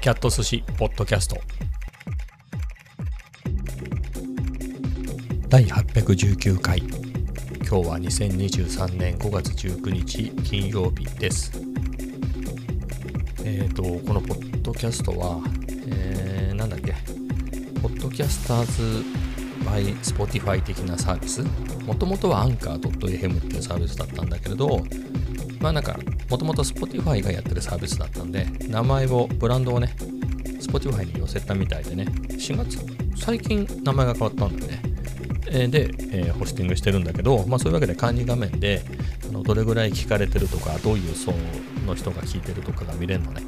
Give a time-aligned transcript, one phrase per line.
[0.00, 1.36] キャット寿司ポッドキャスト。
[5.48, 6.78] 第819回。
[6.78, 6.88] 今
[7.66, 11.50] 日は2023年5月19日金曜日です。
[13.44, 15.40] えっ、ー、とこのポッドキャストは、
[15.88, 16.94] えー、なんだっけ。
[17.82, 19.04] ポッドキャスターズ
[19.64, 21.42] by Spotify 的なサービス。
[21.84, 24.84] もともとはアンカー .fm っていうサービスだったんだけれど
[25.60, 25.98] まあなんか
[26.30, 29.94] もともと Spotify がやってるサービスだったんで名前をブランドをね
[30.60, 32.04] Spotify に寄せたみたいでね。
[32.04, 32.78] 4月
[33.16, 34.82] 最近名前が変わったんだよね。
[35.50, 38.82] えで、えー、ホスティングしてるんだけど、まあ、そういうわけで管理画面で
[39.28, 41.32] あのどれぐらい聞かれてるとかどういう層
[41.86, 43.42] の人が聞いてるとかが見れるのね。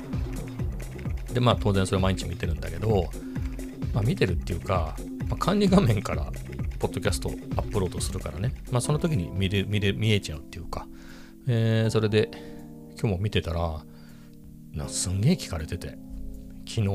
[1.33, 3.11] でまあ当然それ毎日見てるんだけど、
[3.93, 4.97] まあ、見てるっていうか、
[5.29, 6.33] まあ、管理画面から
[6.79, 10.87] ポッドキャストアップロードするからね、まあ、その時に見れ見れ見えちゃうっていうか、
[11.47, 12.31] えー、それで
[13.01, 13.83] 今日も見てたら
[14.73, 15.97] なすんげえ聞かれてて。
[16.69, 16.87] 昨日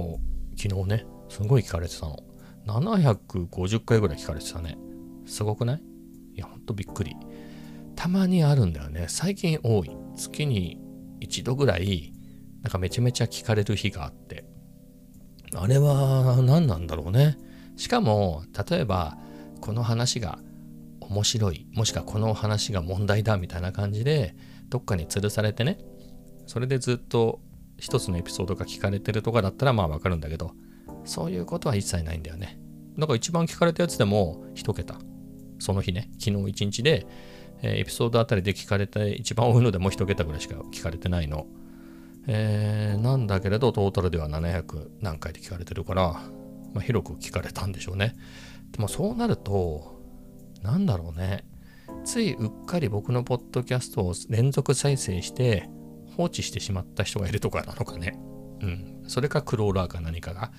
[0.55, 2.19] 昨日ねすんごい聞かれてたの。
[2.67, 4.77] 750回ぐらい聞かれてたね。
[5.25, 5.81] すごくない？
[6.35, 7.15] いやほんとびっくり。
[7.95, 9.07] たまにあるんだよね。
[9.09, 9.91] 最近多い。
[10.15, 10.80] 月に
[11.19, 12.13] 一度ぐらい
[12.61, 14.45] なんかめちゃめちゃ聞かれる日があって。
[15.55, 17.37] あれは何なんだろうね。
[17.77, 19.17] しかも例えば
[19.59, 20.39] この話が
[20.99, 21.67] 面白い。
[21.73, 24.35] もしくはこの話が問題だみたいな感じで
[24.69, 25.80] どっかに吊るされてね
[26.45, 27.39] それでずっと
[27.77, 30.52] 一つのエピソードが聞かれてるとかだったらまあわかるんだけど、
[31.03, 32.59] そういうことは一切ないんだよね。
[32.97, 34.97] だから一番聞かれたやつでも一桁。
[35.59, 37.07] その日ね、昨日一日で、
[37.61, 41.47] え、エピソードあたりで聞かれて一番多いのでもう一桁ぐらいしか聞かれてないの。
[42.27, 46.03] えー、なんだけれど、トータルでは700何回で聞かれてるから、
[46.73, 48.15] まあ、広く聞かれたんでしょうね。
[48.71, 50.02] でもそうなると、
[50.61, 51.45] なんだろうね。
[52.03, 55.69] ついうっかり僕のポッドキャストを連続再生して
[56.16, 58.17] 放置してしまった人がいるとかなのかね。
[58.61, 59.03] うん。
[59.08, 60.52] それかクローラーか何かが。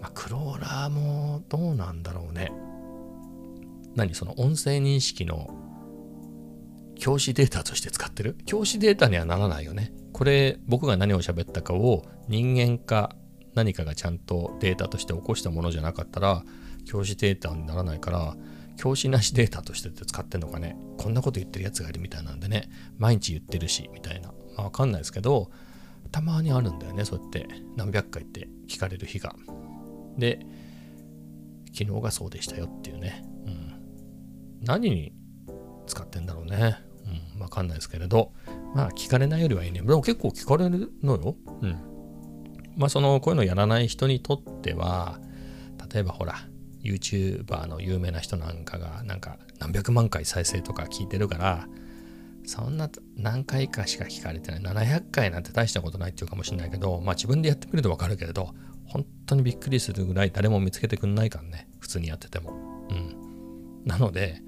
[0.00, 2.52] まあ、クローラーもどうなんだろうね。
[3.94, 4.14] 何？
[4.14, 5.48] その音声認識の
[6.96, 8.36] 教師データとして使ってる？
[8.46, 9.92] 教師データにはならないよね。
[10.12, 13.16] これ僕が何を喋ったかを人間か
[13.54, 16.44] 何かがちゃんとデータとして起こしたものじゃなかったら
[16.86, 18.36] 教師データにならないから
[18.76, 22.68] 教師なしデータとして使ってんのかねこんなこと言ってるやつがいるみたいなんでね
[22.98, 25.50] 毎日言ってるしみたいなまあ、わかんないですけど、
[26.12, 29.34] たまにあるんだよね、そうやって何百回って聞かれる日が。
[30.16, 30.40] で、
[31.76, 33.24] 昨日がそうでしたよっていうね。
[33.46, 33.74] うん。
[34.62, 35.12] 何に
[35.86, 36.78] 使ってんだろうね。
[37.34, 38.32] うん、わかんないですけれど、
[38.74, 39.80] まあ聞かれないよりはいいね。
[39.80, 41.36] でも結構聞かれるのよ。
[41.62, 41.76] うん。
[42.76, 45.20] まあその、こういうのやらない人にとっては、
[45.92, 46.34] 例えばほら、
[46.82, 51.68] YouTuber の有名な人なんかが、なんか何百万回再生とか聞いてるから、
[52.46, 54.60] そんな何回かしか聞かれてない。
[54.60, 58.54] 700回なんて大したことないっていうかもしれないけど、まあ自分でやってみるとわかるけれど、
[58.86, 61.68] 本当にびっくりするぐらい誰も見つけてくんないからね。
[61.80, 62.52] 普通にやってても。
[62.90, 63.16] うん。
[63.84, 64.42] なので、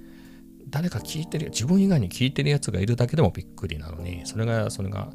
[0.69, 5.11] 誰か聞いてる、自分以外に聞いてるやつがいるだけでもびっくりなのに、それが、それが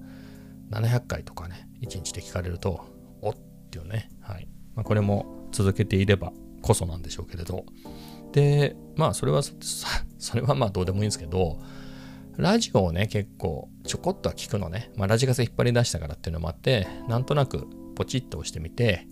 [0.71, 2.85] 700回とかね、1日で聞かれると、
[3.21, 3.35] おっ
[3.69, 4.09] ていうね。
[4.21, 4.47] はい。
[4.75, 6.31] まあこれも続けていれば
[6.61, 7.65] こそなんでしょうけれど。
[8.31, 9.41] で、まあそれは、
[10.17, 11.59] それはまあどうでもいいんですけど、
[12.37, 14.91] ラジオをね、結構ちょこっとは聞くのね。
[14.95, 19.07] まあ、ラジカセ引っ張り出したからっていうのもあって、なんとなくポチッと押してみて、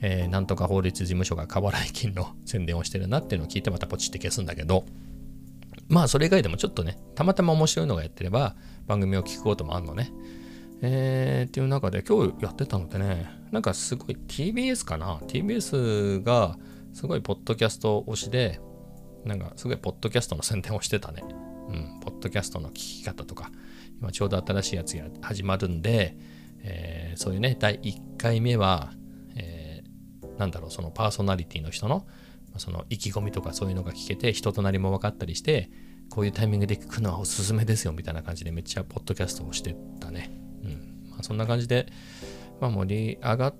[0.00, 4.84] えー、なんとか法律事務所が過払い金の宣伝をしてるなっていうのを聞いてまたポチって消すんだけど、
[5.88, 8.54] まあそれ以外でもちょっとね、たまたま面白いのがやってれば
[8.86, 10.12] 番組を聞くこともあるのね。
[10.80, 16.56] えー、っていう中で今日やってたのでね、なんかすごい TBS かな ?TBS が
[16.92, 18.60] すごいポッドキャスト推しで、
[19.24, 21.24] なんかすごいポッドキャストの宣伝をしてたね。
[21.68, 23.50] うん、ッドキャストの聞き方とか、
[24.00, 26.16] 今ちょうど新しいやつが始まるんで、
[26.62, 28.92] えー、そういうね、第1回目は、
[29.36, 32.06] えー、なんだろう、そのパーソナリティの人の、
[32.56, 35.70] その意気込みとかそういうのが聞けて、人となりも分かったりして、
[36.10, 40.30] こういうタイミングで聞くのはおすすめですよ、みたいな感じでめっちゃポッドキャストをしてたね。
[40.64, 41.10] うん。
[41.10, 41.86] まあ、そんな感じで、
[42.60, 43.54] まあ、盛り上がっ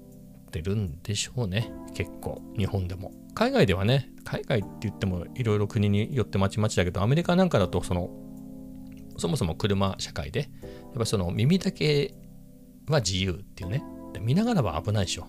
[0.50, 1.70] てるんでしょうね。
[1.94, 3.12] 結構、日本でも。
[3.34, 8.10] 海外ではね、海外って言ってもいろいろ国によってまちまちだけど、アメリカなんかだとその、
[9.18, 10.48] そもそも車社会で、やっ
[10.98, 12.14] ぱその耳だけ
[12.88, 13.82] は自由っていうね。
[14.20, 15.26] 見ながらは危ないでしょ。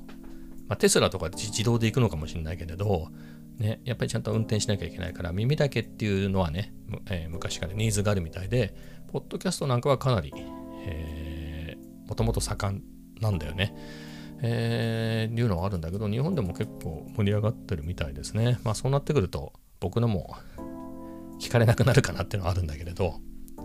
[0.68, 3.10] まあ、テスラとか自動で行くのかもしれないけれど、
[3.58, 6.74] ね、やっぱりちゃんと運転しなきゃいけないから、耳だけっていうのはね、
[7.10, 8.74] えー、昔からニーズがあるみたいで、
[9.12, 10.32] ポッドキャストなんかはかなり、
[10.86, 12.84] えー、もともと盛ん
[13.20, 13.76] なんだよね。
[14.42, 18.60] えー、いうのはあるんだけど、日本でも結構盛り上がってるみたいですね。
[18.64, 20.36] まあそうなってくると、僕のも
[21.42, 23.16] 聞かれなくなるかなっていうのはあるんだけれど、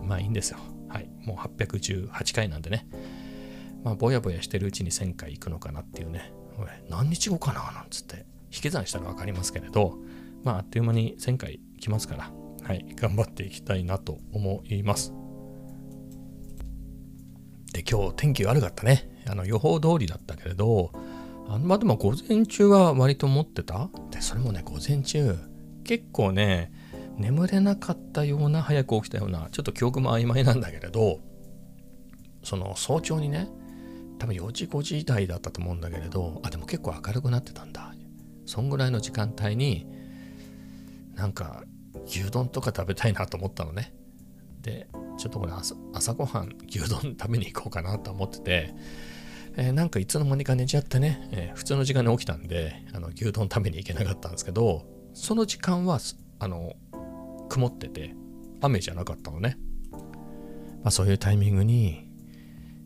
[0.05, 0.59] まあいいんですよ。
[0.87, 1.09] はい。
[1.25, 2.87] もう818回なんでね。
[3.83, 6.33] まあぼやぼやしてるうちに1000回行くのかなっていうね。
[6.89, 7.71] 何日後かな？
[7.71, 8.25] なんつって。
[8.51, 9.97] 引き算したら分かりますけれど。
[10.43, 12.31] まああっという間に1000回来ますから。
[12.63, 12.85] はい。
[12.95, 15.13] 頑張っていきたいなと思います。
[17.73, 19.09] で今日天気悪かったね。
[19.27, 20.91] あの予報通りだったけれど。
[21.47, 23.89] あまあでも午前中は割と持ってた？
[24.09, 25.37] でそれもね午前中。
[25.83, 26.71] 結構ね
[27.17, 31.19] 眠れなかったような早く起きたようなちょっと記憶も曖昧なんだけれど
[32.43, 33.47] その早朝にね
[34.19, 37.95] 多分4時5時台だったと思うんだけれどあでも結構明るくなってたんだ。
[38.45, 39.85] そんぐらいの時間帯に
[41.15, 41.63] なんか
[42.05, 43.93] 牛丼とか食べたいなと思ったのね。
[44.61, 44.87] で
[45.17, 45.53] ちょっとこれ
[45.93, 48.75] 朝ごはん牛丼食べに行こうかなと思ってて、
[49.55, 54.83] えー、なんかいつの間にか寝ちゃってね、えー、普通の時間に起きたんであの牛丼食べに行けなかったんですけど
[55.13, 55.99] その時間は
[56.39, 56.73] あの
[57.55, 58.13] 曇ってて
[58.59, 59.57] 雨じゃなかったのね、
[59.91, 59.99] ま
[60.89, 62.09] あ、そういうタイミングに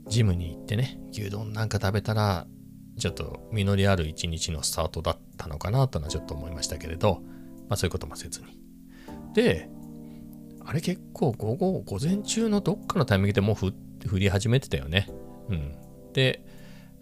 [0.07, 2.45] ジムに行ってね牛丼なんか食べたら
[2.99, 7.21] ちょっと実りある一日のスタートだったのかなとはちょっと思いましたけれど、
[7.67, 8.59] まあ、そういうこともせずに。
[9.33, 9.69] で
[10.65, 13.71] あれ結構午後午前中のどっかのタイミングでもう降
[14.07, 15.07] 降り始めてたよね。
[15.49, 15.73] うん。
[16.13, 16.45] で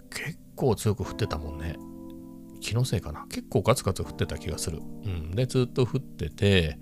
[0.09, 1.75] 結構強く降ってたもんね。
[2.61, 3.25] 気のせいかな。
[3.29, 4.79] 結構ガツガツ降ってた気がする。
[5.03, 5.31] うん。
[5.31, 6.79] でずっと降ってて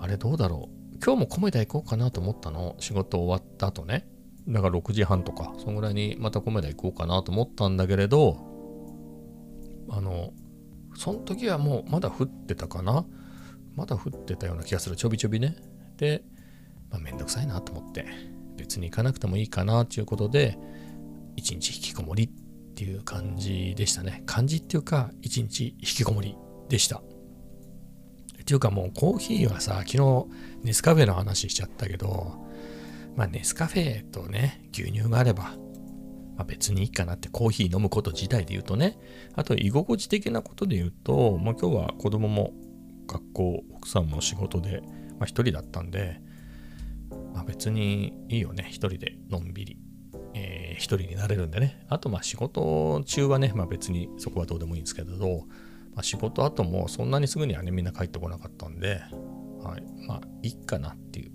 [0.00, 0.98] あれどうだろう。
[1.04, 2.76] 今日も米田行こうかなと思ったの。
[2.78, 4.06] 仕事終わった後ね。
[4.48, 8.36] だから6時半とかそのぐらいにまた米田行こうかなと思ったんだけれど
[9.88, 10.34] あの
[10.96, 13.04] その時はもうまだ降ってたかな。
[13.74, 14.96] まだ降ってたような気がする。
[14.96, 15.56] ちょびちょびね。
[15.96, 16.22] で、
[16.90, 18.06] まあ、めんどくさいなと思って
[18.56, 20.56] 別に行かなくてもいいかなっていうことで
[21.36, 22.28] 一日引きこもりっ
[22.74, 24.22] ていう感じでしたね。
[24.26, 26.36] 感じっていうか一日引きこもり
[26.68, 27.02] でした。
[28.44, 30.26] っていうかもうコーヒーはさ、昨日
[30.64, 32.44] ネスカフェの話しちゃったけど、
[33.16, 35.54] まあネスカフェとね、牛乳があれば、
[36.36, 38.98] まあ、別にいいかなってコーヒー飲むこと自体で言うとね、
[39.34, 42.52] あと居心地的なことで言うと、まあ今日は子供も
[43.06, 44.82] 学校、奥さんも仕事で、
[45.18, 46.20] まあ一人だったんで、
[47.32, 49.78] まあ別にいいよね、一人でのんびり。
[50.34, 51.86] えー、一人になれるんでね。
[51.88, 55.46] あとまあ仕事中はね、まあ別にそこはどうでもいいんですけど、
[55.94, 59.00] まあ、仕事後もそんなにすぐにはねみんな帰ってこなかったんで、
[59.62, 61.32] はい、まあいいかなっていう、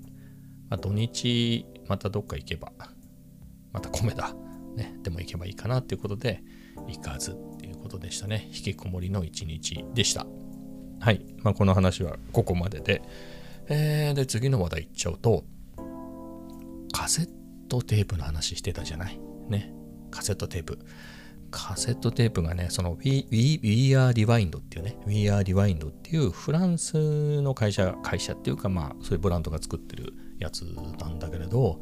[0.70, 2.72] まあ、土日またどっか行けば
[3.72, 4.34] また米だ、
[4.76, 6.44] ね、でも行けばいいかなっていうことで
[6.88, 8.48] 行かずっていうことでしたね。
[8.48, 10.26] 引きこもりの一日でした。
[11.00, 13.02] はい、まあ、この話はここまでで、
[13.70, 15.46] えー、で次の話題いっちゃうと
[16.92, 17.30] カセッ
[17.70, 19.20] トテープの話してたじゃない。
[19.48, 19.74] ね。
[20.12, 20.80] カセットテープ。
[21.52, 30.62] カセットテープがね、その We, We, We Are Rewind っていうね、We Are Rewind っていうフランスの会社、会社っていうかまあそういうブランドが作ってるやつ
[31.00, 31.82] なんだけれど、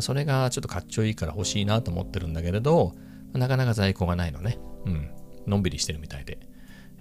[0.00, 2.94] それがちょっとかっちょいいから欲しいなと思ってるんだけれど、
[3.32, 4.58] なかなか在庫がないのね。
[4.86, 5.10] うん。
[5.46, 6.38] のんびりしてるみたいで。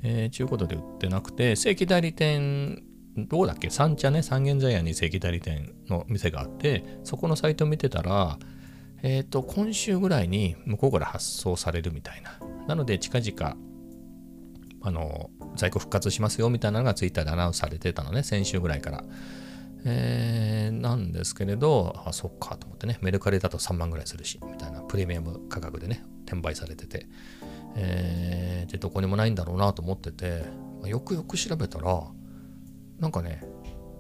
[0.04, 2.84] えー、ちゅうことで売ってなくて、正規代理店、
[3.16, 3.70] どうだっけ？
[3.70, 8.38] 三茶ね、三軒茶屋に正規代理店の店があって、そこのサイト見てたら、
[9.04, 12.40] えっ、ー、と、今週ぐらいに向こうから発送されるみたいな。
[12.68, 13.58] なので、近々、
[14.82, 19.04] あの、在庫復活しますよみたいなのがツイッターでアナウンスされてたのね、先週ぐらいから。
[19.86, 24.82] えー、なんですけれど、あ、そっかと思ってね、メルカリだと3万ぐらいするし、みたいな。
[24.82, 27.08] プレミアム価格でね、転売されてて、
[27.76, 30.46] えー、で、どこにもないんだろうなと思ってて、
[30.86, 32.02] よくよく調べたら、
[33.00, 33.42] なんかね、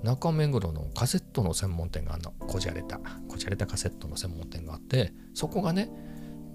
[0.03, 2.31] 中目黒のカセットの専門店があるの。
[2.31, 2.99] こじゃれた。
[3.27, 5.89] こじゃれたカセットの専門店があってそこがね、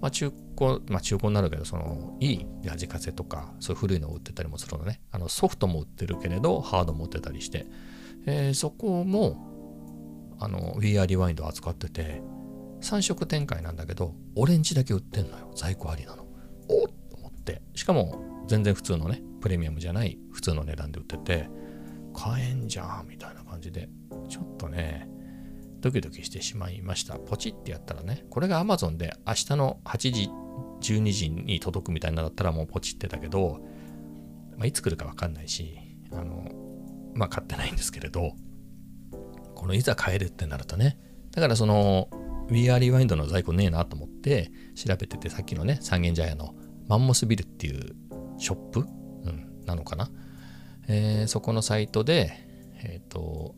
[0.01, 5.01] まあ、中古まあ中古になるけどそのいいラジカセとかそういう古いのを売ってたりもするのね。
[5.11, 7.65] あのソフトも売ってるけれどハードも売ってたりして、
[8.25, 12.21] えー、そこもあの We Are Rewind を扱ってて
[12.81, 15.51] 3色展開なんだけどオレンジだけ売ってんのよ。
[15.55, 16.27] 在庫ありなの。
[16.69, 17.63] おっと思って。
[17.73, 21.49] しかも全然普通のねプレミアムじゃない普通の値段で売ってて。
[22.19, 23.87] 買えんじゃんみたいな感じで
[24.27, 25.09] ちょっとね
[25.79, 27.17] ドキドキしてしまいました。
[27.17, 30.29] ポチってやったらねこれが Amazon で明日の8時
[30.81, 33.59] 12時に届くみたいなだったらもうポチってたけど、
[34.57, 35.77] まあ、いつ来るか分かんないし
[36.11, 36.51] あの
[37.15, 38.33] まあ買ってないんですけれど
[39.55, 40.97] このいざ買えるってなるとね
[41.31, 42.09] だからその
[42.49, 46.53] We Are Rewind の在庫ねえなと思って調べててさっきのね三軒茶屋の
[46.87, 47.95] マンモスビルっていう
[48.37, 48.83] ショップ、う
[49.29, 50.09] ん、なのかな
[50.91, 52.33] えー、そこのサイトで、
[52.83, 53.55] えっ、ー、と、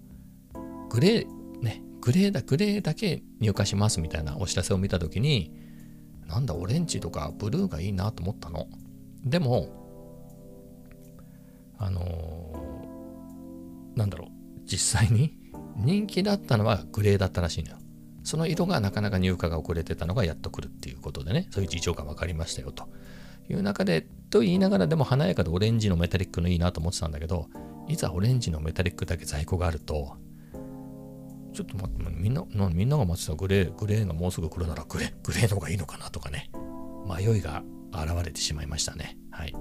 [0.90, 5.54] グレー、ね、グレーだ、グレーだけ入荷しますみたいなお知らせを見たときに、
[6.28, 8.68] なんだ、オレンジとかブルーがいいなと思ったの。
[9.24, 9.70] でも、
[11.78, 14.30] あのー、なんだろう、
[14.66, 15.38] 実際に
[15.78, 17.78] 人気だったのはグレーだったらしいのよ。
[18.24, 22.90] その色がなかなか入荷が遅れてたのがやっと来るっていうことでね、そういう事情が分かりましたよと
[23.50, 27.48] いう中で、と言いながらでも華やかでオレンジのメタリックのいいなと思ってたんだけど、
[27.88, 30.16] いざオレンジのメタリックだけ在庫があると、
[31.54, 36.50] ちょっと待って、みんな、みんなが待ってたグレー、グレーがもうすぐ来るならグレー、グレーの方がいいのかなとかね、
[37.06, 39.18] 迷いが現れてしまいましたね。
[39.32, 39.54] はい。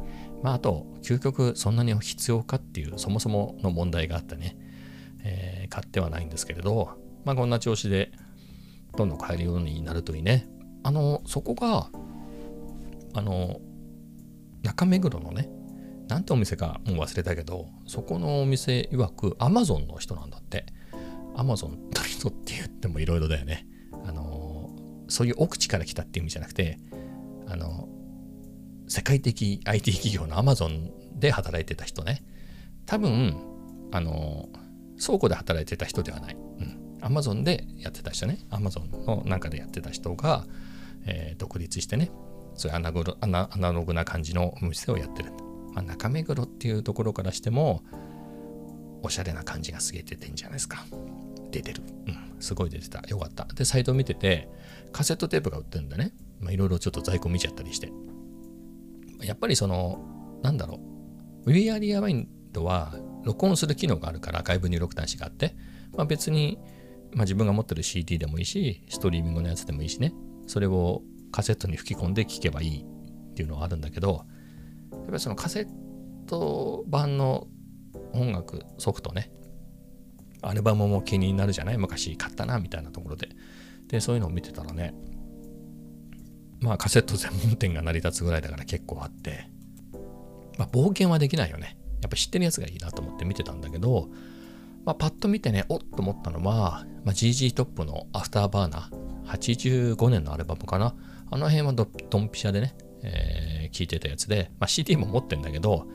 [0.43, 4.57] まあ、あと、究極そんなに必要かっていう、そもそもの問題があってね、
[5.25, 6.91] えー、買ってはないんですけれど、
[7.25, 8.13] まあ、こんな調子で、
[8.97, 10.49] どんどん買えるようになるといいね。
[10.83, 11.91] あの、そこが、
[13.15, 13.61] あの、
[14.63, 15.49] 中目黒のね、
[16.09, 20.67] なんてお店かもう忘れたけど、そこのお店曰く Amazon の人なんだって。
[21.37, 23.67] Amazon の人って言ってもいろいろだよね。
[24.05, 24.71] あの、
[25.09, 26.79] そういう奥地から来たっていう意味じゃなくて、
[27.47, 27.89] あの、
[28.89, 32.25] 世界的 IT 企業の Amazon で働いてた人ね。
[32.87, 33.37] 多分、
[33.93, 34.49] あの、
[35.05, 36.35] 倉庫で働いてた人ではない。
[36.35, 36.99] うん。
[37.01, 38.41] Amazon でやってた人ね。
[38.51, 40.45] Amazon の中でやってた人が、
[41.07, 42.11] え、独立してね、
[42.61, 45.33] そういうアナグアナアナログな感じのお店をやってる。
[45.73, 47.83] まあ、中目黒っていうところからしても、
[49.03, 50.85] おしゃれな感じがすげえ出てんじゃないですか。
[51.51, 51.83] 出てる。
[52.07, 52.37] うん。
[52.39, 53.01] すごい出てた。
[53.09, 53.47] よかった。
[53.55, 54.51] で、サイト見てて、
[54.93, 56.13] カセットテープが売ってるんだね。
[56.39, 57.91] まあ、いろいろちょっと在庫見ちゃったりして。
[59.23, 60.81] やっぱりその、なんだろ
[61.47, 61.51] う。
[61.51, 65.57] ウィアリアワインドは録音する機能があるから外部入力端子があって、
[65.97, 66.59] まあ、別に、
[67.13, 70.13] まあ、自分が持ってる CD でもいいし、ストリーミングのやつでもいいしね。
[70.47, 74.25] それをカセットに吹き込んで聴けばいいっていうのはあるんだけど、
[74.93, 75.69] やっぱりそのカセッ
[76.27, 77.47] ト版の
[78.13, 79.31] 音楽、ソフトね、
[80.43, 81.79] アルバムも気になるじゃない？
[81.79, 83.29] 昔買ったな、みたいなところで。
[83.89, 84.95] で、そういうのを見てたらね、
[86.61, 89.49] まあカセット専門店が成り立つぐらいだから結構あって、
[90.59, 91.77] まあ冒険はできないよね。
[92.03, 94.09] やっぱ知ってるやつがいいなと思って見てたんだけど、
[94.87, 100.95] まあ、パッと見てね、おっと思ったのは、まあ、GG トップのアフターバーナー、85年のアルバムかな。
[101.31, 101.85] あの辺はド
[102.19, 105.87] ンピシャでね、えー、聞いてたやつで、まあ、CD も持ってんだけど、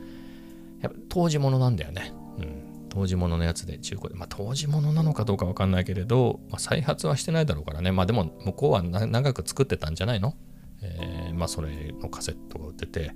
[0.80, 2.12] やっぱ当時物なんだよね。
[2.38, 2.88] うん。
[2.88, 4.14] 当時物のやつで中古で。
[4.14, 7.92] まあ、当時物なのかどうかわかんないけれど、まあ、再発はしてないだろうからね。
[7.92, 10.34] まあ、でも、向こうは長く作ってたんじゃないの？
[10.82, 13.12] えー、まあ、それのカセットが売ってて、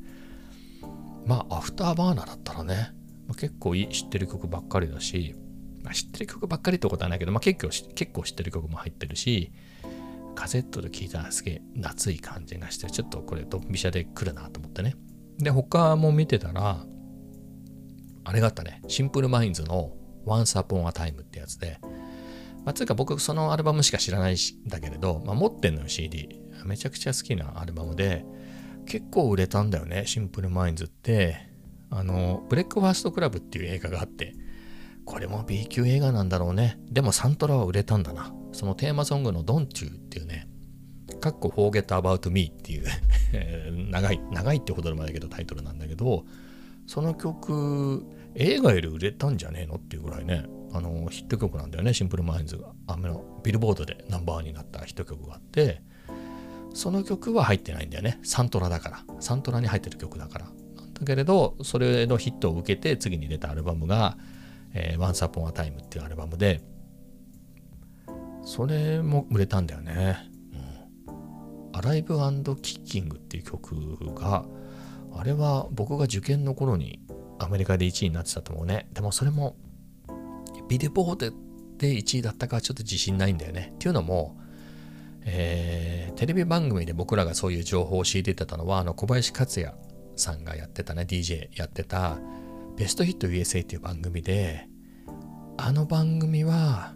[1.27, 2.93] まあ、 Afterburner だったらね、
[3.27, 5.35] まあ、結構いい知ってる曲ばっかりだし、
[5.83, 9.53] まあ、知ってる曲ばっかりってことはないけど、まあ、結構結構知ってる曲も入ってるし、
[10.35, 14.95] カセットで聴いたらすげえ懐い感じがして、ちょっとこれドンピシャで来るなと思ってね。
[15.39, 16.85] で、他も見てたら、
[18.25, 19.93] あれがあったね、シンプルマインズの
[20.27, 21.79] Once Upon a Time ってやつで、
[22.65, 24.37] まあ、つうか僕そのアルバムしか知らないん
[24.69, 26.41] だけれど、まあ、持ってんのよ CD。
[26.65, 28.25] めちゃくちゃ好きなアルバムで、
[28.87, 31.49] 結構売れたんだよね、シンプルマインズって。
[31.91, 34.35] あの、ブレックファーストクラブっていう映画があって、
[35.11, 36.79] これも B 級映画なんだろうね。
[36.88, 38.33] でもサントラは売れたんだな。
[38.52, 40.47] そのテーマソングの Don't You っていうね、
[41.21, 42.87] かっこ Forget About Me っていう
[43.90, 46.25] 長い、長いってほどでもないけどタイトルなんだけど、
[46.87, 52.69] その曲、映画より売れたんじゃねえのっていうぐらいね、あの、ヒット曲なんだよね、シンプルマインズが。
[52.87, 55.83] あの、ビルボードでナンバーワンになったヒット曲があって、
[56.73, 58.21] その曲は入ってないんだよね。
[58.23, 59.05] サントラだから。
[59.19, 60.47] サントラに入ってる曲だから。
[60.95, 64.17] だけれど、それのヒットを受けて次に出たアルバムが、
[64.75, 66.61] えー、Once Upon a Time っていうアルバムで、
[68.45, 70.19] それも売れたんだよね。
[71.07, 72.15] うん、アライブ
[72.57, 74.45] キッキングっていう曲が、
[75.12, 77.00] あれは僕が受験の頃に
[77.39, 78.89] アメリカで1位になってたと思うね。
[78.93, 79.57] でもそれも、
[80.69, 81.31] ビデボード
[81.79, 83.73] で1位だったかちょっと自信ないんだよね。
[83.75, 84.39] っていうのも、
[85.25, 89.75] えー、テレビ番組で僕らがそういう情報を仕入れてたのは、あの小林克也
[90.17, 92.19] さんがやってたね、DJ やってた、
[92.77, 94.69] ベストヒット USA っていう番組で、
[95.59, 96.95] あの番組は、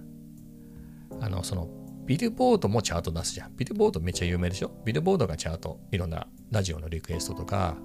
[1.21, 1.69] あの、その、
[2.07, 3.57] ビルボードもチャート出すじゃん。
[3.57, 4.71] ビルボードめっちゃ有名でしょ？
[4.85, 7.77] ビルボードがチャート、いろんなラジオのリクエストとか、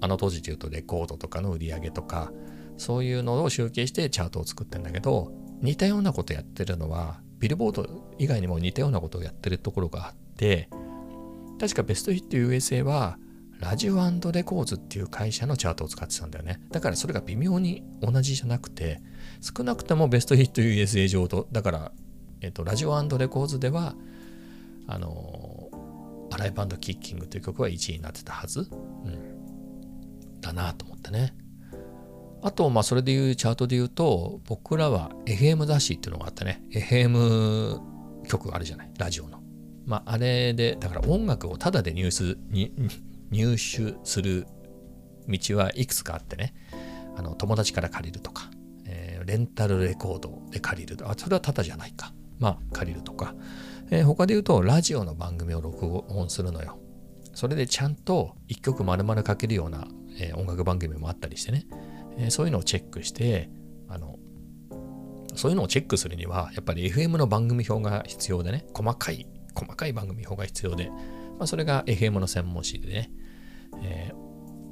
[0.00, 2.30] あの当時で言うとレコードとかの売り上げとか、
[2.76, 10.68] そういうのを集計してチャートを作ってんだけど、似たようなことやってるのは、ビルボード以外にも似たようなことをやってるところがあって、
[11.58, 13.18] 確かベストヒット USA は、
[13.64, 13.96] ラジオ
[14.30, 16.60] レコーズっていう会社のチャートを使ってたんだよね。
[16.70, 19.00] だからそれが微妙に同じじゃなくて、
[19.40, 21.92] 少なくともベストヒット USA 上と、だから、
[22.42, 23.94] えっと、ラジオレコーズでは、
[24.86, 25.70] あの、
[26.30, 28.68] アライブキッキングという曲は1位になってたはず。
[28.70, 28.74] う
[29.08, 30.40] ん。
[30.42, 31.34] だなと思ってね。
[32.42, 37.80] あと、まあ、それでいうチャートで言うと、僕らは FM 雑誌っていうのがあってね、FM
[38.28, 39.42] 曲あるじゃない、ラジオの。
[39.86, 42.36] まあ、あれで、だから音楽をタダで入手、
[43.34, 44.46] 入手する
[45.28, 46.54] 道はいくつかあってね、
[47.16, 48.48] あの友達から借りるとか、
[48.86, 52.12] えー、レンタルレコードで借りるあ、それはタダじゃないか。
[52.38, 53.34] まあ、借りるとか、
[53.90, 56.78] えー、他で言うと、ラジオの番組を録音するのよ。
[57.32, 59.88] それでちゃんと一曲丸々かけるような、
[60.20, 61.64] えー、音楽番組もあったりしてね、
[62.18, 63.50] えー、そういうのをチェックして、
[63.88, 64.18] あの、
[65.34, 70.90] そういうのをチェックするには、やっぱり FM の番組表が必要でね、細かい、細かい番組表が必要で、
[71.38, 73.10] まあ、それが FM の専門誌でね、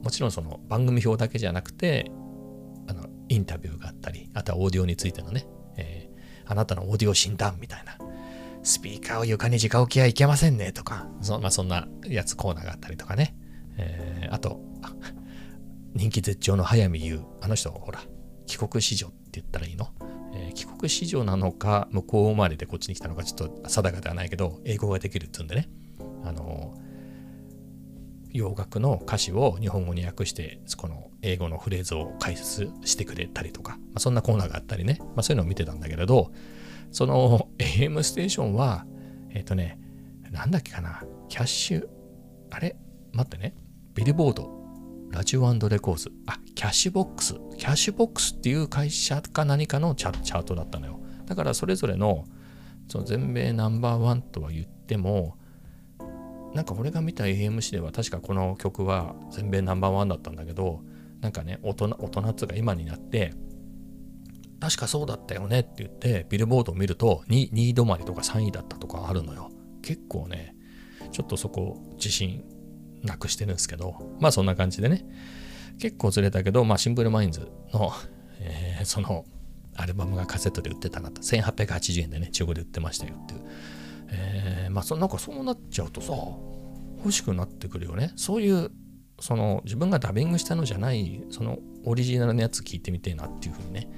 [0.03, 2.11] もちろんその番組表だけじゃなくて、
[2.89, 7.97] あの、インタビューがあったり、あとはオーディオについてのね、えー、あなたのオーディオ診断みたいな、
[8.63, 13.37] スピーカーを床に直置きはいけませんねとか、そ,、まあ、そんなやつコーナーがあったりとかね、
[13.77, 14.61] えー、あと、
[15.95, 18.01] 人気絶頂の早見優、あの人、ほら、
[18.47, 19.89] 帰国子女って言ったらいいの？
[20.35, 25.69] えー、帰国子女なのか、向こう生まれでこっちに来たのか、ちょっと定かではないけど、英語ができるっつうんでね、
[26.25, 26.75] あの
[28.33, 36.33] 洋楽の歌詞を日本語に訳して、この英語のフレーズを解説してくれたりとか、まあ、そんなコーナーがあったりね、まあ、そういうのを見てたんだけれど、
[36.91, 38.87] その AM ステーションは、
[39.31, 39.79] えっ、ー、とね、
[40.31, 41.89] なんだっけかな、キャッシュ、
[42.51, 42.77] あれ？
[43.13, 43.55] 待ってね、
[43.95, 44.51] ビルボード、
[45.11, 51.01] ラジオレコーズ、あ、キャッシュボックス、キャッシュボックスっていう会社か何かのチャチャートだったのよ。
[51.27, 52.25] だからそれぞれの
[52.89, 55.37] その全米ナンバーワンとは言っても、
[56.55, 60.83] なんか俺が見た AM 誌では確かこの曲は全米ナンバーワンだったんだけど、
[61.21, 63.33] なんかね、大人、大人っつうか今になって、
[64.61, 69.51] 確かそうだったよねって言って、ビルボードを見ると2、2位止まりとか3位だったとかあるのよ。
[69.83, 70.55] 結構ね、
[71.11, 72.45] ちょっとそこ自信
[73.03, 75.05] なくしてるんですけど、まあそんな感じでね、
[75.79, 77.93] 結構ずれたけど、まあシンプルマインズの、
[78.41, 79.25] えー、その
[79.75, 83.41] アルバムがカセットで売ってたなと、1880円でね、中古で売ってましたよっていう。
[84.13, 86.13] えー、まあそなんかそうなっちゃうとさ、
[86.99, 88.13] 欲しくなってくるよね。
[88.17, 88.71] そういう、
[89.19, 93.89] その自分がダビングしたのじゃない、そのオリジナルのやつ聞いてみてえなっていうふうにね、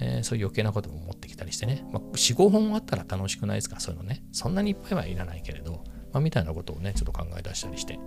[0.00, 3.80] えー、そういう余計なことも持ってきたりしてね、まあ、4、5本あったら楽しくないですか？
[3.80, 4.22] そういうのね。
[4.32, 7.98] そんなにいっぱいはいらないけれど、まあ、みたいなことをね、ちょっと考え出したりして、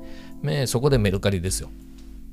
[0.42, 1.70] ね、そこでメルカリですよ。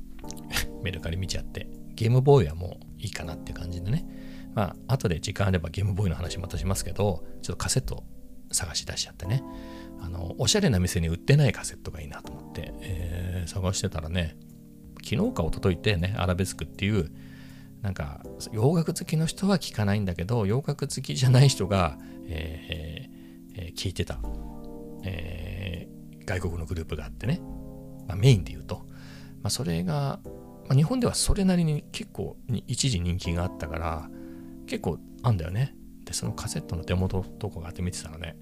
[0.83, 4.05] メルカリ見ちゃって、ゲームボーイはもういいかなって感じでね。
[4.53, 8.03] まあ、後で時間あればゲームボーイの話またしますけど、ちょっとカセット
[8.53, 9.43] 探し出しちゃってね。
[10.01, 14.35] あの、おしゃれな店に売ってないカセットがいいなと思って、えー、探してたらね、
[15.03, 17.11] 昨日か一昨日ってね、アラベスクっていう、
[17.81, 23.11] なんか、洋楽好きの人は聞かないんだけど、洋楽好きじゃない人が、えー
[23.55, 24.19] えー、聞いてた、
[25.03, 27.41] えー、外国のグループがあってね、
[28.07, 28.85] まあ、メインで言うと、
[29.41, 30.19] まあ、それが、
[30.67, 32.37] まあ、日本ではそれなりに結構
[32.67, 34.09] 一時人気があったから、
[34.67, 35.75] 結構あんだよね。
[36.11, 38.37] で、そのカセットの手元とかがあって見てたらね、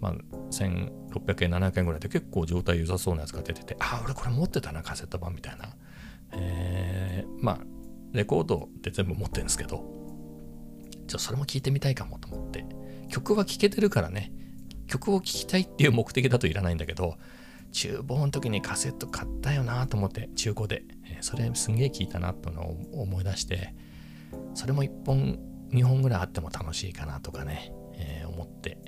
[0.00, 0.12] まあ、
[0.50, 5.76] 1600円、700円ぐらいで結構状態良さそうなやつが出てて、ああ、俺これ持ってたな、カセット版みたいな。
[6.32, 7.58] えー、まあ、
[8.12, 9.84] レコードって全部持ってるんですけど、
[11.06, 12.64] じゃそれも聞いてみたいかもと思って、
[13.08, 14.32] 曲は聴けてるからね、
[14.86, 17.16] 曲を聴きたいっていう目的だといらないんだけど、
[17.72, 21.18] 厨房の時にカセット買ったよなと思って、中古でえ。
[21.20, 23.74] それすんげえ聞いたなとの思い出して、
[24.54, 25.38] それも1本、
[25.72, 28.78] 2本ぐらいあっても楽しいかなとかね、えー、思って、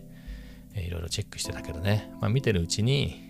[0.74, 3.22] えー、いろいろチェックしてたけどね、まあ見てるうちに、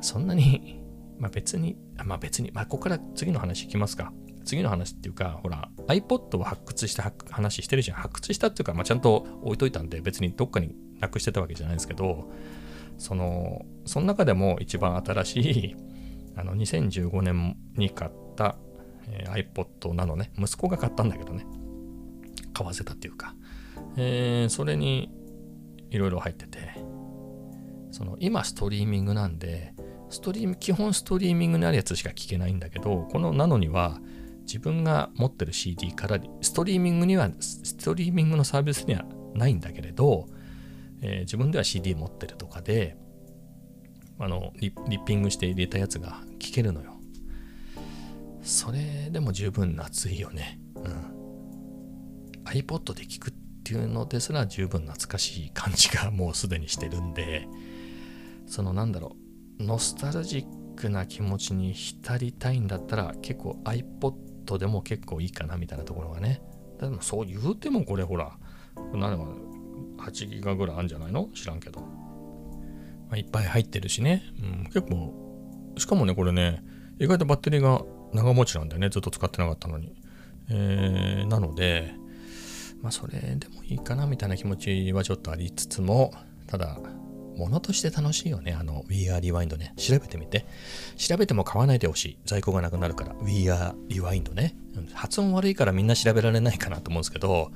[0.00, 0.80] そんなに、
[1.18, 4.12] まあ別に、まあ別に、まあここから次の話いきますか。
[4.44, 7.96] 次の話っていうか、ほら、iPod を発掘した話してるじゃん。
[7.96, 12.30] 発掘したっていうか、まあ、ちゃんと置いといたんで、別にどっかになくしてたわけじゃないですけど、
[12.98, 15.76] その、その中でも一番新しい、
[16.36, 18.56] あの、2015年に買った、
[19.08, 21.46] えー、iPod なのね、息子が買ったんだけどね、
[22.54, 23.34] 買わせたっていうか、
[23.96, 25.10] えー、それに
[25.90, 26.74] いろいろ入ってて、
[27.90, 29.74] その、今ストリーミングなんで、
[30.08, 34.00] ストリーム、基本ストリーミングにあるやつしか聞けないんだけど、このナノには、
[34.46, 40.26] 自分が持ってる CD からストリーミングにはストリーミングのサービスにはないんだけれど、
[41.00, 42.96] えー、自分では CD 持ってるとかで
[44.18, 46.94] あのリッピングして入れたやつが聴けるのよ。
[48.42, 50.60] それでも十分夏いよね。
[50.76, 51.13] うん。
[52.44, 57.48] iPod で聴くっていうのですら十分懐かしい感じがもうすでにしてるんで
[58.46, 59.16] そのなんだろ
[59.58, 66.42] うノスタルジックな気持ちに浸りたいんだったら結構 iPod でも結構いいかなみたいなところがね。
[66.80, 68.36] でもそう言うてもこれほら、
[68.92, 69.36] 何も
[69.98, 71.28] 8ギガぐらいあるんじゃないの？
[71.34, 71.80] 知らんけど。
[71.80, 71.86] ま
[73.12, 74.22] あ、いっぱい入ってるしね。
[74.42, 75.14] うん、結構、
[75.78, 76.64] しかもね、これね、
[76.98, 78.88] 意外とバッテリーが長持ちなんだよね。
[78.88, 79.94] ずっと使ってなかったのに。
[80.50, 81.94] えー、なので、
[82.84, 86.12] まあそれでもいいかなみたいな気持ちはちょっとありつつも、
[86.46, 86.78] ただ、
[87.36, 88.52] ものとして楽しいよね。
[88.52, 89.74] あの、We Are Rewind ね。
[89.76, 90.46] 調べてみて。
[90.96, 92.18] 調べても買わないでほしい。
[92.24, 93.16] 在庫がなくなるから。
[93.22, 94.54] We Are Rewind ね。
[94.92, 97.50] 発音悪いからみんな調べられないかなと思うんですけど、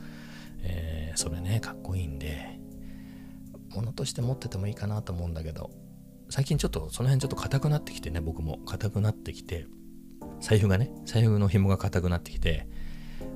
[0.64, 2.58] えー、それね、かっこいいんで、
[3.74, 5.70] ものとして持っててもいいかなと思うんだけど
[6.30, 9.66] 最近ちょっとその辺ちょっと硬くなってきてね僕も硬くなってきて
[10.40, 12.66] 財布がね財布の紐が硬くなってきて、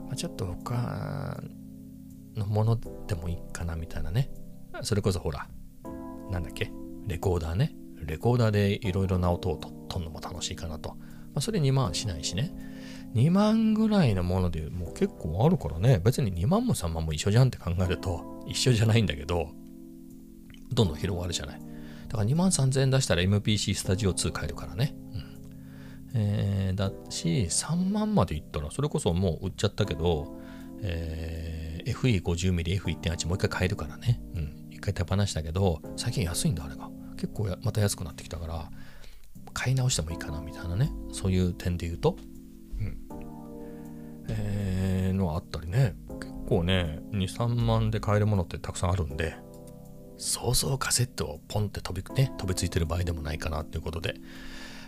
[0.07, 1.41] まあ、ちょっと他
[2.37, 4.31] のものでもいいかなみたいなね。
[4.83, 5.49] それこそほら
[6.31, 6.73] なんだっけ？
[7.07, 7.75] レコーダーね。
[8.05, 10.97] レコーダーでいろいろな音をとるのも楽しいかなと、ま
[11.37, 12.53] あ、それ2万しないしね。
[13.15, 16.01] 2万ぐらいのものでもう結構あるからね。
[16.03, 19.51] 別に2万も3万も一緒じゃんって考えると一緒じゃないんだけど
[20.73, 21.61] どんどん広がるじゃない。
[22.09, 24.95] だから2万3000円出したら MPC スタジオ2買えるからね。
[25.15, 25.23] うん。
[26.15, 30.37] えー、だし、3万までいったら、それこそもう売っちゃったけど、
[30.83, 34.21] えー、FE50mm、F1.8 もう一回買えるからね。
[34.35, 34.67] うん。
[34.71, 36.91] 一回手放したけど、最近安いんだ、あれが。
[37.17, 38.71] 結構また安くなってきたから、
[39.55, 40.93] 買い直してもいいかな、みたいなね。
[41.13, 42.17] そういう点で言うと。
[42.79, 42.99] うん。
[44.29, 45.95] えー、のはあったりね。
[46.21, 49.37] 結構ね、2、3万で買えるものってたくさんあるんで、
[50.19, 54.15] そうそうカセットをポンって飛び,、ね、飛びついてる場合でもないかなっていうことで。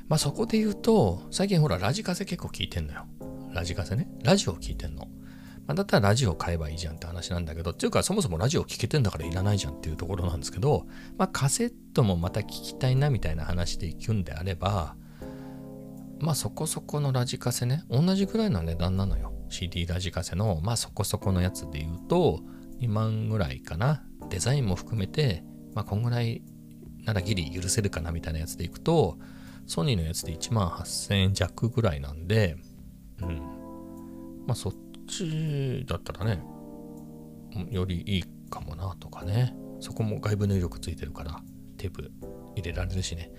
[0.07, 3.07] まあそこで言うと、最近ほらラジカセ結構聞いてんのよ。
[3.53, 4.09] ラジカセね。
[4.23, 5.09] ラジオ聞いてんの。
[5.67, 14.97] ま、だったらラジオ買えばいいじゃんって話なんだけど、っていうかそもそもラジオ聞けてんだからいらないじゃんっていうところなんですけど、まあカセットもまた聞きたいなみたいな話で行くんであれば、
[16.21, 19.33] まあそこそこのラジカセね、同じくらいの値段なのよ。
[19.49, 22.41] CD ラジカセの、まあそこそこのやつで言うと、
[22.81, 24.05] 2万ぐらいかな。
[24.29, 26.43] デザインも含めて、まあ、こんぐらい
[27.05, 29.19] ならギリ許せるかなみたいなやつでいくと、
[29.67, 32.57] ソニーのやつで1万8000円弱ぐらいなんで、
[33.21, 33.39] うん。
[34.47, 36.43] まあ、そっちだったらね、
[37.71, 39.55] よりいいかもなとかね。
[39.81, 41.43] そこも外部入力ついてるから、
[41.77, 42.11] テープ
[42.57, 43.31] 入れられるしね。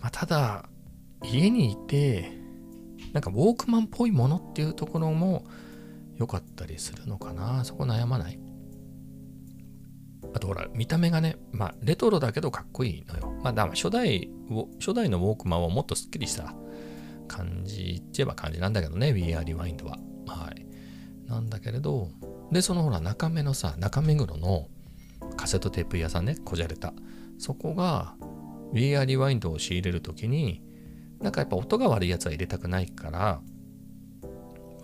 [0.00, 0.68] まあ、ただ、
[1.22, 2.32] 家にいて、
[3.12, 5.44] なんかウォークマンっぽいものっていうところも
[6.16, 7.64] 良かったりするのかな。
[7.64, 8.38] そこ悩まない？
[10.34, 13.38] あとほら、見た目がね、まあ、レトロだけどかっこいいのよ。
[13.42, 14.30] まあ、だから初代、
[14.80, 16.54] 初代のウォークマンはもっとすっきりした
[17.28, 19.98] 感じって言えば感じなんだけどね、We Are Rewind は。
[20.26, 20.63] はい。
[21.26, 22.10] なんだけれど、
[22.52, 24.68] で、そのほら、中目のさ、中目黒の
[25.36, 26.92] カセットテープ屋さんね、こじゃれた。
[27.38, 28.14] そこが、
[28.72, 30.62] We Are Rewind を仕入れるときに、
[31.20, 33.40] なんかやっぱ音が悪いやつは入れたくないから、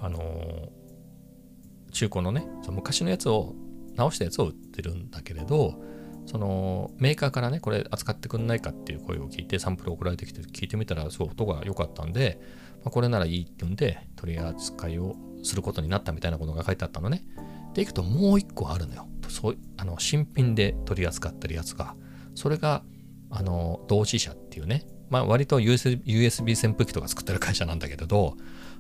[0.01, 3.55] あのー、中古のね、その昔のやつを
[3.97, 5.75] 直したやつを売ってるんだけれど、
[6.27, 12.41] そのメーカーからね、これ扱ってくんないかっていう声を聞いて、サンプル送られてきて聞いてみたら、すごい音が良かったんで、
[12.85, 17.25] まあ、これならいいって言うんで、取り扱いをすることになったみたいなことが書いてあったのね。
[17.75, 19.09] で、いくともう一個あるのよ。
[19.29, 21.95] そうあの新品で取り扱ってるやつが。
[22.35, 22.83] それが、
[23.31, 28.37] あの、同志社っていうね、まあ割と USB, USB 扇風機とか作ってる会社なんだけれど、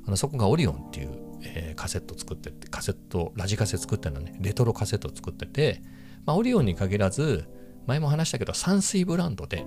[0.06, 5.82] あのそこがオリオンっていうえー、カセット作ってて、カセット、ラジカセ作ってるのね、レトロカセット作ってて、
[6.26, 7.48] まあ、オリオンに限らず、
[7.86, 9.64] 前も話したけど、山水ブランドで、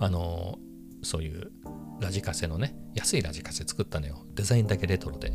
[0.00, 0.58] あの、
[1.02, 1.52] そういう
[2.00, 4.24] ラジカセのね、安いラジカセ作ったのよ。
[4.34, 5.32] デザインだけレトロで。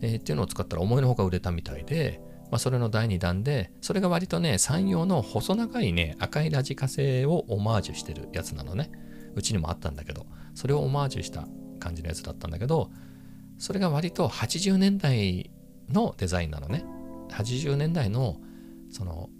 [0.00, 8.90] えー、っていうのを使ったら思いのほか売れたみたいで、まあ、それの第2弾で、それが割とね、山陽の細長いね、赤いラジカセをオマージュしてるやつなのね。
[9.34, 11.46] うちにもあったんだけど、それをオマージュした
[11.80, 12.90] 感じのやつだったんだけど、
[13.58, 15.50] それが割と80年代
[15.88, 16.84] のデザインなのね。
[17.30, 18.40] 80年代の
[18.90, 19.30] その、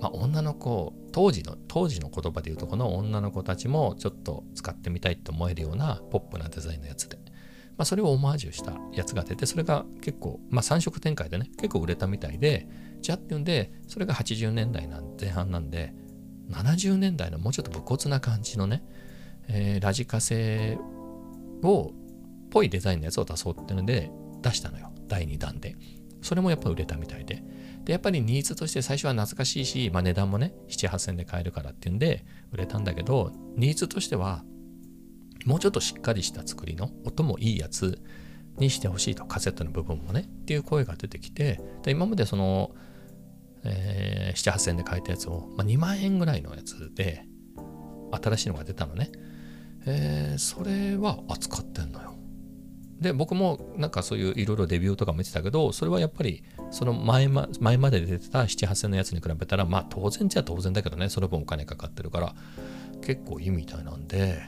[0.00, 7.18] まあ、女の子当時の当時の言葉で言うとこの女の子たちもちょっと使ってみたいと思えるようなポップなデザインのやつで、
[7.76, 12.68] まあ、それをオマージュしたやつが出てそれが結構、まあ、3色展開でね結構売れたみたいで
[13.00, 15.94] じゃっていうんでそれが80年代なん前半なんで
[16.50, 18.82] 70年代のもうちょっと武骨な感じのね、
[19.48, 20.78] えー、ラジカセ
[21.62, 21.92] を
[22.50, 24.10] っぽいデザインのやつを出そうっていうので
[24.42, 24.92] 出したのよ。
[25.06, 25.76] 第2弾で。
[26.22, 27.42] それもやっぱ売れたみたいで。
[27.90, 34.44] で、やっぱりニーズとして最初は懐かしいし、まあ値段もね、7、8000で買えるからっていうんで売れたんだけど、ニーズとしては、
[35.44, 38.00] もうちょっとしっかりした作りの音もいいやつ
[38.58, 42.70] にしてほしいと、カセットの部分もね、っていう声が出てきて、で今までその、
[43.64, 47.24] えー、7、8000で買えたやつを、まあ、2万円ぐらいのやつで、
[48.12, 49.10] 新しいのが出たのね。
[49.84, 52.14] えー、それは扱ってんのよ。
[53.00, 62.34] で僕もなんかそういういろいろレビューとか見てたけどそれはやっぱりその前ま前まで出てた78000のやつに比べたらまあ当然じゃ当然だけどねその分お金かかってるから
[63.02, 64.40] 結構いいみたいなんで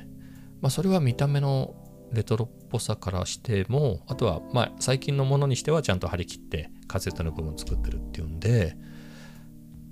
[0.61, 1.75] まあそれは見た目の
[2.13, 8.77] レトロっぽさからしてもあとはまあ最近のものにしてはちゃんと張り切ってカセットの部分作ってるっていうんで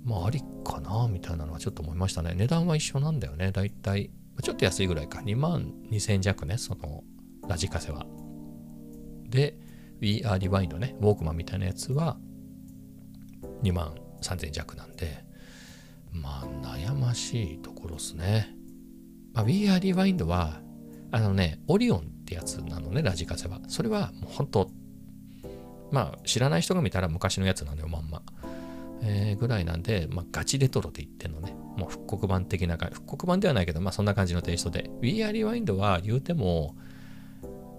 [0.05, 2.35] まあありかなみたいなのはちょっと思いましたね。
[2.35, 3.53] 値段は一緒なんだよね。
[3.53, 4.11] だいたい
[4.43, 5.21] ちょっと安いぐらいか。
[5.21, 7.05] 2万2000弱ねその
[7.49, 8.07] ラジカセは。
[9.29, 9.57] で、
[10.01, 12.17] We Are Rewind ね、ウォークマンみたいなやつは
[13.63, 15.25] 2万3000弱なんで、
[16.13, 18.55] まあ悩ましいところですね。
[19.33, 20.61] まあ、We Are Rewind は、
[21.13, 23.61] あのね、オリオンってやつなのね、ラジカセは。
[23.69, 24.71] それはもう本当、
[25.91, 28.23] まあ知らない人が見たら昔のやつなのよ、まんま。
[29.03, 31.55] えー、ぐらいなんで、まあ、ガチレトロで言ってんのね。
[31.77, 34.91] もう復刻版的な復刻版ではないけど、まあそんな感じのテイストで。
[35.01, 36.77] We Are Rewind は言うても、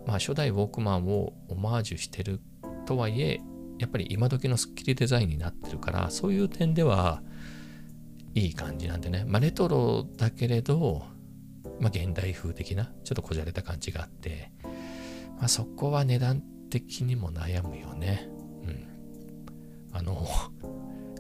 [0.06, 2.42] まあ初代ウォークマンをオマージュしてる
[2.86, 3.42] とはいえ、
[3.80, 7.24] やっぱり今時のスッキリデザインになってるから、そういう点では、
[8.34, 9.26] いい感じなんでね。
[9.28, 11.04] まあ、レトロだけれど、
[11.80, 14.52] まあ、現代風的な、ちょっとこじゃれた感じがあって、
[15.38, 18.30] まあ、そこは値段的にも悩むよね。
[18.64, 18.88] うん。
[19.92, 20.28] あの、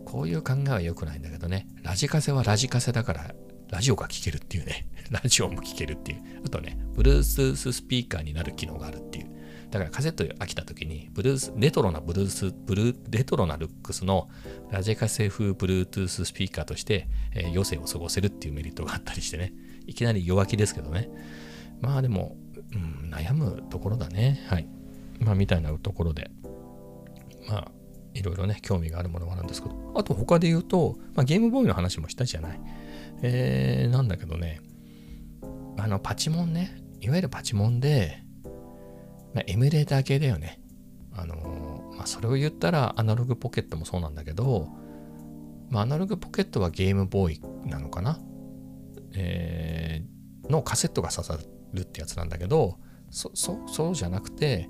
[0.05, 1.67] こういう考えは良くないんだけどね。
[1.81, 3.35] ラジカセはラジカセだから、
[3.71, 4.87] ラジオが聴けるっていうね。
[5.09, 6.21] ラジオも聴けるっていう。
[6.45, 9.31] あとね、Bluetooth スピーカーになる機能があるっていう。
[9.71, 14.29] だからカセット飽きた時に、ブルース、レトロなブルース、ブルー、レトロなルックスの
[14.69, 19.53] ラジカセ風ブルートゥーススピーカーとして、えー、余生を過ごせるっていうメリットがあったりしてね。
[19.87, 21.09] いきなり弱気ですけどね。
[21.79, 22.35] まあでも、
[22.73, 24.43] うん、悩むところだね。
[24.47, 24.67] はい。
[25.19, 26.29] まあみたいなところで、
[27.47, 27.71] まあ、
[28.13, 32.59] いろいろね、興味があるものがあるんですけど、あと他で言うと、まあ、ゲームボーイの話もしたじゃない。
[33.21, 34.61] えー、なんだけどね、
[35.77, 38.23] あの、パチモンね、いわゆるパチモンで、
[39.33, 40.59] まあ、エミュレーター系だよね。
[41.13, 44.69] あのー、まあ、それを言ったらアナログポケットもそうなんだけど、
[45.69, 48.19] まあ、アナログポケットはゲームボーイなのかな、
[49.13, 51.37] えー、のカセットが刺さ
[51.73, 52.77] るってやつなんだけど、
[53.09, 54.69] そ、そ、そうじゃなくて、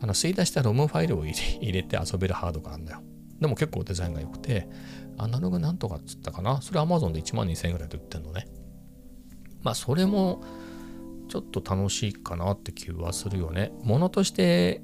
[0.00, 3.02] あの、吸い出したロムファイルを入れ入れて遊べるハードがあるんだよ。
[3.42, 4.68] でも結構デザインが良くて、
[5.18, 8.46] アナログなんとかっつったかなそれ Amazon で1万2000円ぐらいで売ってんのね。
[9.62, 10.42] まあ、それも、
[11.28, 13.72] ちょっと楽しいかなって気はするよね。
[13.84, 14.82] ものとして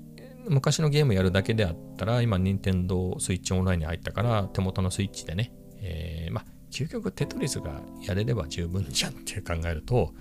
[0.48, 10.14] 昔のゲームやるだけであったら今任天堂スイッチオンラインに入ったから手元のスイッチでね、えー、まあ究極テトリスがやれれば十分じゃんって考えると、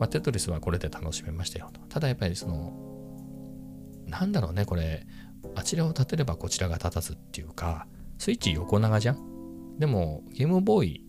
[0.00, 1.80] まあ、テトリスはこれで楽しめましたよと。
[1.88, 2.72] ただやっぱりその
[4.06, 5.06] なんだろうねこれ
[5.54, 7.86] あちらを立てればこちらが立たずっていうか
[8.18, 9.78] スイッチ横長じゃん？
[9.78, 11.04] でもゲームボーイ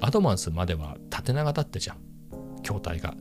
[0.00, 1.98] アドバンスまでは縦長だったじゃん。
[2.62, 3.14] 筐体が。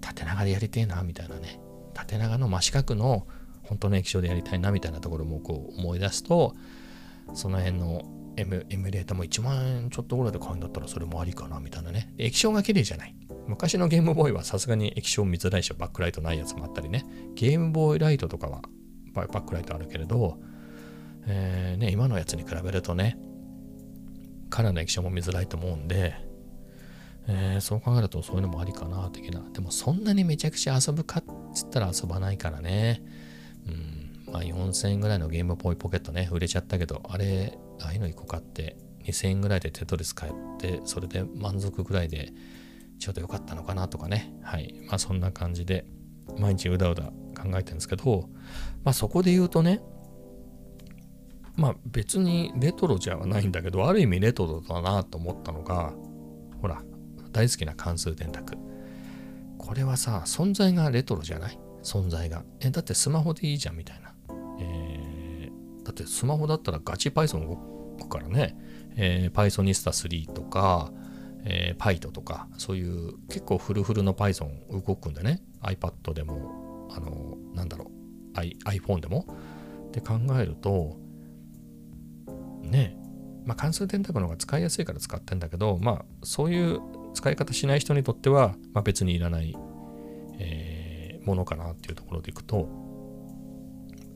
[0.00, 1.58] 縦長でやりてえなみたいなね。
[1.94, 3.26] 縦長の真四角の
[3.62, 6.54] 本当の液晶でやりたいなみたいなところもこう思い出すと
[7.34, 8.02] その辺の
[8.36, 12.12] エムエミュレーターも1万円ちょっとぐらいで買うんだったらそれもありかなみたいなね。
[12.18, 13.16] 液晶が綺麗じゃない。
[13.48, 17.06] 昔のゲームボーイはさすがに液晶見づらいしバックライトないやつもあったりね。
[17.34, 18.62] ゲームボーイライトとかは
[19.16, 20.38] バックライトあるけれど、
[21.26, 23.18] えーね、今のやつに比べるとね
[24.50, 26.26] カラーの液晶も見づらいと思うんで
[27.28, 29.42] えー、そう考えるとそういうのもありかな、的な。
[29.52, 31.24] でもそんなにめちゃくちゃ遊ぶかっ
[31.54, 33.02] つったら遊ばないからね。
[33.66, 34.32] うん。
[34.32, 42.32] まあ4000円ぐらいのゲームボーイポケットね、売れちゃったけど、あれ、ああいうの1個買って2000円ぐらいでテトリス買って、それで満足ぐらいで
[42.98, 44.32] ちょうどよかったのかなとかね。
[44.42, 44.74] はい。
[44.86, 45.84] まあそんな感じで、
[46.38, 47.12] 毎日うだうだ考
[47.56, 48.28] えてるんですけど、
[48.84, 49.80] まあそこで言うとね、
[51.56, 55.92] まあ別にレトロじゃないんだけど、ある意味レトロだなと思ったのが、
[56.60, 56.82] ほら、
[57.32, 58.54] 大好きな関数電卓。
[59.58, 61.58] これはさ、存在がレトロじゃない？
[61.82, 62.44] 存在が。
[62.60, 64.14] え、だってスマホでいいじゃんみたいな。
[64.60, 67.56] えー、だってスマホだったらガチ Python 動
[68.04, 68.56] くからね。
[68.96, 70.92] えー、Pythonista 3とか、
[71.44, 75.42] えー、Python とか、そういう結構フルフルの Python 動くんでね。
[75.66, 77.90] iPad でも、あの、なんだろ
[78.34, 79.26] う、I、iPhone でも？
[79.88, 80.96] って考えると、
[82.62, 82.96] ね
[83.44, 86.80] まあ、関数電卓の方が使いやすいから使ってんだけど、まあ、そういう
[87.14, 89.56] 使い方しない人にとっては、まあ、別にいらない、
[90.38, 92.68] えー、ものかなっていうところでいくと、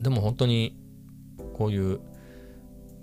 [0.01, 0.77] でも本当に
[1.53, 2.01] こういう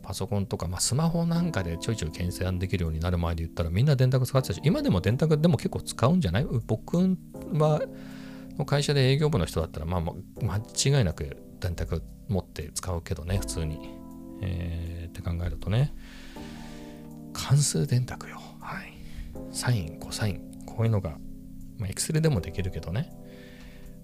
[0.02, 6.46] パソコンとか、まあ、スマホなんかでちょいちょい検索できるようになる前で言ったらみんな電卓使ってたし、今でも電卓でも結構使うんじゃない？
[6.66, 7.82] 僕は
[8.58, 10.00] の会社で営業部の人だったら、まあ、
[10.42, 13.98] 間違いなく電卓持って使うけどね、普通に。
[14.40, 15.94] えー、って考えるとね、
[17.32, 18.40] 関数電卓よ。
[18.60, 18.92] はい。
[19.50, 21.18] サイン、コサイン、こういうのが、
[21.78, 23.10] まあ、Excel でもできるけどね、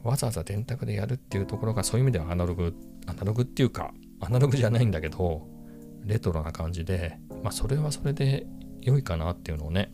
[0.03, 2.75] わざわざ電卓でやるっていうところがそういう意味ではアナログ、
[3.07, 5.49] アナログっていうか、アナログじゃないんだけど、
[6.05, 8.47] レトロな感じで、まあそれはそれで
[8.83, 9.93] 良いかなっていうのをね、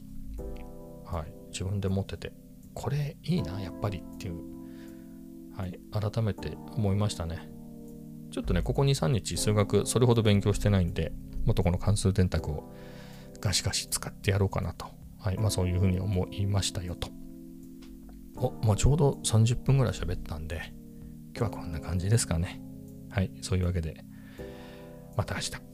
[1.05, 2.33] はい、自分で持ってて、
[2.75, 4.43] これいいな、やっぱりっていう、
[5.57, 7.51] はい、改めて思いましたね。
[8.31, 11.13] ちょっとね、ここ2、3日数学それほど勉強してないんで、
[11.45, 12.73] もっとこの関数電卓を
[13.41, 14.87] ガシガシ使ってやろうかなと
[15.21, 15.39] はい。
[15.39, 17.09] まあそういうふうに思いましたよと。
[18.37, 20.73] お、まあちょうど30分ぐらい喋ったんで、
[21.37, 22.61] 今日はこんな感じですかね。
[23.11, 23.31] はい。
[23.43, 24.05] そういうわけで、
[25.17, 25.70] また明日。